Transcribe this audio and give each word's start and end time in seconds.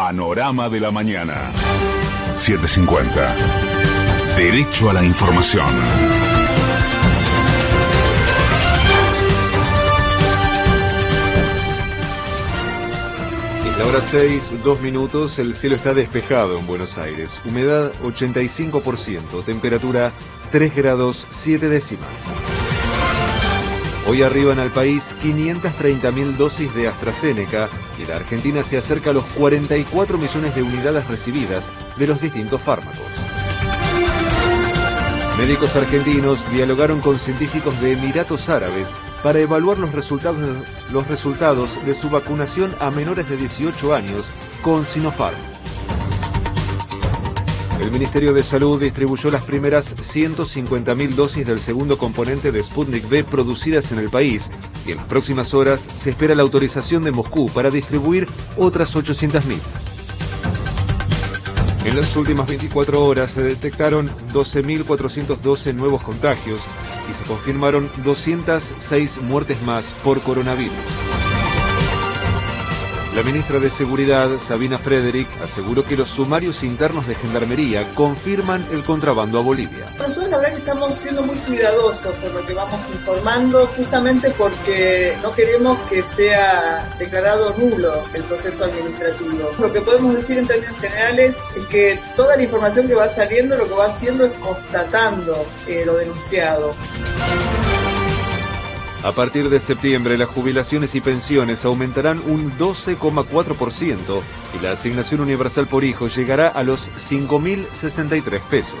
Panorama 0.00 0.70
de 0.70 0.80
la 0.80 0.90
mañana. 0.90 1.34
750. 2.34 3.36
Derecho 4.34 4.88
a 4.88 4.94
la 4.94 5.04
información. 5.04 5.66
Es 13.66 13.78
la 13.78 13.86
hora 13.86 14.00
6, 14.00 14.54
2 14.64 14.80
minutos, 14.80 15.38
el 15.38 15.54
cielo 15.54 15.76
está 15.76 15.92
despejado 15.92 16.58
en 16.58 16.66
Buenos 16.66 16.96
Aires. 16.96 17.38
Humedad 17.44 17.92
85%, 18.02 19.44
temperatura 19.44 20.12
3 20.50 20.74
grados 20.74 21.26
7 21.28 21.68
décimas. 21.68 22.08
Hoy 24.10 24.24
arriban 24.24 24.58
al 24.58 24.72
país 24.72 25.14
530.000 25.22 26.36
dosis 26.36 26.74
de 26.74 26.88
AstraZeneca 26.88 27.68
y 27.96 28.06
la 28.06 28.16
Argentina 28.16 28.64
se 28.64 28.76
acerca 28.76 29.10
a 29.10 29.12
los 29.12 29.22
44 29.22 30.18
millones 30.18 30.52
de 30.52 30.64
unidades 30.64 31.06
recibidas 31.06 31.70
de 31.96 32.08
los 32.08 32.20
distintos 32.20 32.60
fármacos. 32.60 33.06
Médicos 35.38 35.76
argentinos 35.76 36.44
dialogaron 36.50 36.98
con 36.98 37.20
científicos 37.20 37.80
de 37.80 37.92
Emiratos 37.92 38.48
Árabes 38.48 38.88
para 39.22 39.38
evaluar 39.38 39.78
los 39.78 39.92
resultados, 39.92 40.56
los 40.92 41.06
resultados 41.06 41.78
de 41.86 41.94
su 41.94 42.10
vacunación 42.10 42.74
a 42.80 42.90
menores 42.90 43.28
de 43.28 43.36
18 43.36 43.94
años 43.94 44.28
con 44.60 44.86
Sinopharm. 44.86 45.59
El 47.80 47.90
Ministerio 47.90 48.34
de 48.34 48.42
Salud 48.42 48.78
distribuyó 48.78 49.30
las 49.30 49.42
primeras 49.42 49.96
150.000 49.96 51.14
dosis 51.14 51.46
del 51.46 51.58
segundo 51.58 51.96
componente 51.96 52.52
de 52.52 52.62
Sputnik 52.62 53.10
V 53.10 53.24
producidas 53.24 53.90
en 53.90 53.98
el 53.98 54.10
país 54.10 54.50
y 54.86 54.90
en 54.90 54.98
las 54.98 55.06
próximas 55.06 55.54
horas 55.54 55.80
se 55.80 56.10
espera 56.10 56.34
la 56.34 56.42
autorización 56.42 57.04
de 57.04 57.10
Moscú 57.10 57.48
para 57.48 57.70
distribuir 57.70 58.28
otras 58.58 58.94
800.000. 58.94 59.56
En 61.86 61.96
las 61.96 62.14
últimas 62.14 62.46
24 62.48 63.02
horas 63.02 63.30
se 63.30 63.42
detectaron 63.42 64.10
12.412 64.34 65.74
nuevos 65.74 66.02
contagios 66.02 66.60
y 67.10 67.14
se 67.14 67.24
confirmaron 67.24 67.90
206 68.04 69.22
muertes 69.22 69.60
más 69.62 69.94
por 70.04 70.20
coronavirus. 70.20 71.09
La 73.20 73.26
ministra 73.26 73.58
de 73.58 73.70
Seguridad, 73.70 74.38
Sabina 74.38 74.78
Frederick, 74.78 75.28
aseguró 75.42 75.84
que 75.84 75.94
los 75.94 76.08
sumarios 76.08 76.62
internos 76.62 77.06
de 77.06 77.14
Gendarmería 77.14 77.86
confirman 77.94 78.64
el 78.72 78.82
contrabando 78.82 79.38
a 79.38 79.42
Bolivia. 79.42 79.84
Nosotros 79.98 80.30
la 80.30 80.38
verdad 80.38 80.52
que 80.54 80.60
estamos 80.60 80.94
siendo 80.94 81.22
muy 81.24 81.36
cuidadosos 81.36 82.16
por 82.16 82.32
lo 82.32 82.46
que 82.46 82.54
vamos 82.54 82.80
informando, 82.90 83.66
justamente 83.76 84.30
porque 84.30 85.18
no 85.22 85.34
queremos 85.34 85.78
que 85.90 86.02
sea 86.02 86.88
declarado 86.98 87.54
nulo 87.58 88.04
el 88.14 88.22
proceso 88.22 88.64
administrativo. 88.64 89.50
Lo 89.58 89.70
que 89.70 89.82
podemos 89.82 90.14
decir 90.14 90.38
en 90.38 90.46
términos 90.46 90.80
generales 90.80 91.36
es 91.54 91.64
que 91.66 92.00
toda 92.16 92.38
la 92.38 92.42
información 92.42 92.88
que 92.88 92.94
va 92.94 93.10
saliendo 93.10 93.54
lo 93.58 93.68
que 93.68 93.74
va 93.74 93.88
haciendo 93.88 94.24
es 94.24 94.32
constatando 94.38 95.44
eh, 95.66 95.82
lo 95.84 95.94
denunciado. 95.98 96.74
A 99.02 99.12
partir 99.12 99.48
de 99.48 99.60
septiembre, 99.60 100.18
las 100.18 100.28
jubilaciones 100.28 100.94
y 100.94 101.00
pensiones 101.00 101.64
aumentarán 101.64 102.20
un 102.26 102.52
12,4% 102.58 104.20
y 104.58 104.62
la 104.62 104.72
asignación 104.72 105.22
universal 105.22 105.66
por 105.66 105.84
hijo 105.84 106.08
llegará 106.08 106.48
a 106.48 106.62
los 106.62 106.90
5.063 106.92 108.40
pesos. 108.42 108.78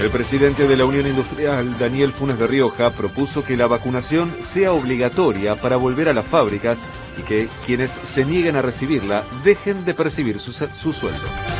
El 0.00 0.10
presidente 0.10 0.66
de 0.66 0.76
la 0.76 0.84
Unión 0.84 1.06
Industrial, 1.06 1.78
Daniel 1.78 2.12
Funes 2.12 2.38
de 2.40 2.48
Rioja, 2.48 2.90
propuso 2.90 3.44
que 3.44 3.56
la 3.56 3.68
vacunación 3.68 4.34
sea 4.40 4.72
obligatoria 4.72 5.54
para 5.54 5.76
volver 5.76 6.08
a 6.08 6.12
las 6.12 6.26
fábricas 6.26 6.86
y 7.18 7.22
que 7.22 7.48
quienes 7.64 7.92
se 7.92 8.24
nieguen 8.24 8.56
a 8.56 8.62
recibirla 8.62 9.22
dejen 9.44 9.84
de 9.84 9.94
percibir 9.94 10.40
su, 10.40 10.52
su 10.52 10.92
sueldo. 10.92 11.55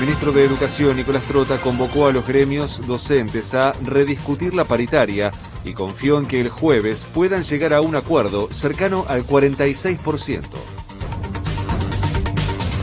El 0.00 0.06
ministro 0.06 0.32
de 0.32 0.42
Educación, 0.42 0.96
Nicolás 0.96 1.24
Trota, 1.24 1.60
convocó 1.60 2.06
a 2.06 2.12
los 2.12 2.26
gremios 2.26 2.86
docentes 2.86 3.52
a 3.52 3.72
rediscutir 3.84 4.54
la 4.54 4.64
paritaria 4.64 5.30
y 5.62 5.74
confió 5.74 6.16
en 6.16 6.24
que 6.24 6.40
el 6.40 6.48
jueves 6.48 7.04
puedan 7.12 7.42
llegar 7.42 7.74
a 7.74 7.82
un 7.82 7.94
acuerdo 7.94 8.50
cercano 8.50 9.04
al 9.08 9.26
46%. 9.26 10.40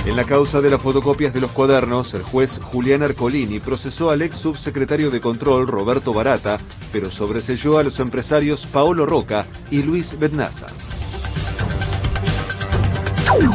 En 0.05 0.15
la 0.15 0.25
causa 0.25 0.61
de 0.61 0.69
las 0.69 0.79
fotocopias 0.79 1.33
de 1.33 1.41
los 1.41 1.49
cuadernos, 1.49 2.13
el 2.13 2.21
juez 2.21 2.59
Julián 2.61 3.01
Arcolini 3.01 3.59
procesó 3.59 4.11
al 4.11 4.21
ex 4.21 4.37
subsecretario 4.37 5.09
de 5.09 5.19
Control, 5.19 5.67
Roberto 5.67 6.13
Barata, 6.13 6.59
pero 6.91 7.09
sobreselló 7.09 7.79
a 7.79 7.83
los 7.83 7.99
empresarios 7.99 8.67
Paolo 8.67 9.07
Roca 9.07 9.47
y 9.71 9.81
Luis 9.81 10.19
Bednaza. 10.19 10.67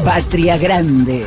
Patria 0.04 0.58
Grande. 0.58 1.24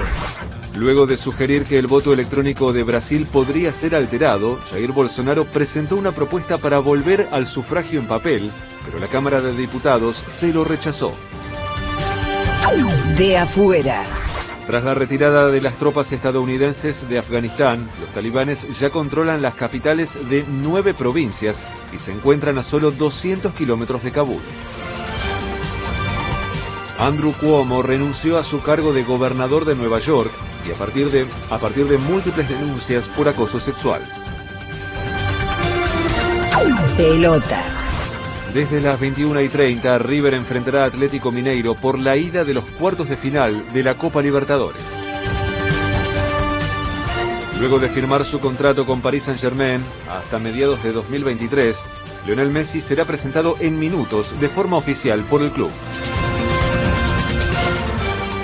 Luego 0.78 1.06
de 1.06 1.16
sugerir 1.16 1.64
que 1.64 1.80
el 1.80 1.88
voto 1.88 2.12
electrónico 2.12 2.74
de 2.74 2.84
Brasil 2.84 3.26
podría 3.32 3.72
ser 3.72 3.96
alterado, 3.96 4.60
Jair 4.72 4.92
Bolsonaro 4.92 5.46
presentó 5.46 5.96
una 5.96 6.12
propuesta 6.12 6.58
para 6.58 6.80
volver 6.80 7.30
al 7.32 7.46
sufragio 7.46 8.02
en 8.02 8.08
papel, 8.08 8.52
pero 8.86 9.00
la 9.00 9.08
Cámara 9.08 9.42
de 9.42 9.56
Diputados 9.56 10.26
se 10.28 10.52
lo 10.52 10.66
rechazó. 10.66 11.14
De 13.18 13.38
afuera. 13.38 14.04
Tras 14.68 14.84
la 14.84 14.94
retirada 14.94 15.48
de 15.48 15.62
las 15.62 15.76
tropas 15.76 16.12
estadounidenses 16.12 17.08
de 17.08 17.20
Afganistán, 17.20 17.88
los 18.02 18.10
talibanes 18.10 18.68
ya 18.78 18.90
controlan 18.90 19.42
las 19.42 19.56
capitales 19.56 20.28
de 20.30 20.44
nueve 20.62 20.94
provincias 20.94 21.64
y 21.94 22.00
se 22.00 22.12
encuentran 22.12 22.58
a 22.58 22.64
solo 22.64 22.92
200 22.92 23.54
kilómetros 23.54 24.04
de 24.04 24.12
Kabul. 24.12 24.42
Andrew 27.00 27.34
Cuomo 27.34 27.82
renunció 27.82 28.38
a 28.38 28.44
su 28.44 28.62
cargo 28.62 28.92
de 28.92 29.04
gobernador 29.04 29.64
de 29.64 29.76
Nueva 29.76 30.00
York 30.00 30.32
y 30.68 30.72
a 30.72 30.76
partir 30.76 31.10
de, 31.12 31.26
a 31.50 31.58
partir 31.58 31.88
de 31.88 31.98
múltiples 31.98 32.48
denuncias 32.48 33.08
por 33.10 33.28
acoso 33.28 33.60
sexual. 33.60 34.02
Pelota. 36.98 37.64
Desde 38.54 38.80
las 38.80 39.00
21 39.00 39.42
y 39.42 39.50
30, 39.50 39.98
River 39.98 40.34
enfrentará 40.34 40.84
a 40.84 40.88
Atlético 40.88 41.32
Mineiro 41.32 41.76
por 41.76 42.00
la 42.00 42.16
ida 42.16 42.46
de 42.46 42.54
los 42.54 42.64
cuartos 42.64 43.10
de 43.10 43.18
final 43.18 43.66
de 43.74 43.84
la 43.84 43.96
Copa 43.96 44.22
Libertadores. 44.22 44.82
Luego 47.60 47.80
de 47.80 47.90
firmar 47.90 48.26
su 48.26 48.40
contrato 48.40 48.86
con 48.86 49.02
Paris 49.02 49.24
Saint-Germain 49.24 49.82
hasta 50.10 50.40
mediados 50.40 50.82
de 50.84 50.92
2023, 50.94 51.86
Lionel 52.26 52.52
Messi 52.52 52.82
será 52.82 53.06
presentado 53.06 53.56
en 53.60 53.78
minutos 53.78 54.40
de 54.40 54.50
forma 54.50 54.78
oficial 54.78 55.22
por 55.24 55.42
el 55.42 55.52
club. 55.52 55.72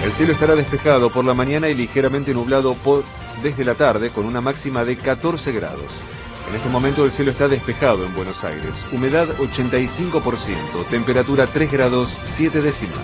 El 0.03 0.11
cielo 0.11 0.33
estará 0.33 0.55
despejado 0.55 1.11
por 1.11 1.25
la 1.25 1.33
mañana 1.33 1.69
y 1.69 1.75
ligeramente 1.75 2.33
nublado 2.33 2.73
por, 2.73 3.03
desde 3.43 3.63
la 3.63 3.75
tarde 3.75 4.09
con 4.09 4.25
una 4.25 4.41
máxima 4.41 4.83
de 4.83 4.97
14 4.97 5.51
grados. 5.51 6.01
En 6.49 6.55
este 6.55 6.69
momento 6.69 7.05
el 7.05 7.11
cielo 7.11 7.31
está 7.31 7.47
despejado 7.47 8.05
en 8.05 8.13
Buenos 8.15 8.43
Aires. 8.43 8.85
Humedad 8.91 9.27
85%, 9.37 10.87
temperatura 10.89 11.47
3 11.47 11.71
grados 11.71 12.17
7 12.23 12.61
décimas. 12.61 12.99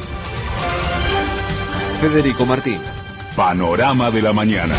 Federico 2.02 2.46
Martín. 2.46 2.80
Panorama 3.35 4.09
de 4.09 4.22
la 4.24 4.34
mañana. 4.34 4.74